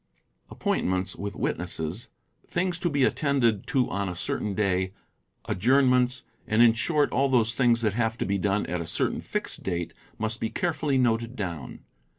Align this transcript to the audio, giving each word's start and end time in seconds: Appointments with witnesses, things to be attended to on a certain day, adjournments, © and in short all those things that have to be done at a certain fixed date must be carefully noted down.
Appointments 0.49 1.15
with 1.15 1.35
witnesses, 1.35 2.09
things 2.47 2.79
to 2.79 2.89
be 2.89 3.03
attended 3.03 3.67
to 3.67 3.87
on 3.91 4.09
a 4.09 4.15
certain 4.15 4.55
day, 4.55 4.93
adjournments, 5.45 6.21
© 6.21 6.23
and 6.47 6.63
in 6.63 6.73
short 6.73 7.11
all 7.11 7.29
those 7.29 7.53
things 7.53 7.81
that 7.81 7.93
have 7.93 8.17
to 8.17 8.25
be 8.25 8.39
done 8.39 8.65
at 8.65 8.81
a 8.81 8.87
certain 8.87 9.21
fixed 9.21 9.61
date 9.61 9.93
must 10.17 10.39
be 10.39 10.49
carefully 10.49 10.97
noted 10.97 11.35
down. 11.35 11.81